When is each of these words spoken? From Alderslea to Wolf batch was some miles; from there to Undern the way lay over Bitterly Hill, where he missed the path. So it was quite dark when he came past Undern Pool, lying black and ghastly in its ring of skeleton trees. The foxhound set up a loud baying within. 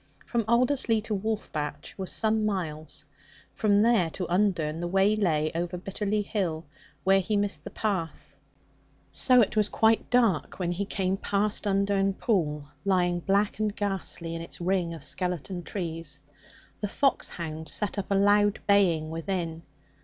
From 0.25 0.45
Alderslea 0.45 0.99
to 1.03 1.13
Wolf 1.13 1.51
batch 1.51 1.95
was 1.95 2.11
some 2.11 2.43
miles; 2.43 3.05
from 3.53 3.81
there 3.81 4.09
to 4.09 4.25
Undern 4.33 4.79
the 4.79 4.87
way 4.87 5.15
lay 5.15 5.51
over 5.53 5.77
Bitterly 5.77 6.23
Hill, 6.23 6.65
where 7.03 7.19
he 7.19 7.37
missed 7.37 7.63
the 7.63 7.69
path. 7.69 8.33
So 9.11 9.41
it 9.41 9.55
was 9.55 9.69
quite 9.69 10.09
dark 10.09 10.57
when 10.57 10.71
he 10.71 10.85
came 10.85 11.17
past 11.17 11.67
Undern 11.67 12.15
Pool, 12.15 12.65
lying 12.83 13.19
black 13.19 13.59
and 13.59 13.75
ghastly 13.75 14.33
in 14.33 14.41
its 14.41 14.59
ring 14.59 14.95
of 14.95 15.03
skeleton 15.03 15.61
trees. 15.61 16.19
The 16.79 16.87
foxhound 16.87 17.69
set 17.69 17.99
up 17.99 18.09
a 18.09 18.15
loud 18.15 18.59
baying 18.65 19.11
within. 19.11 19.61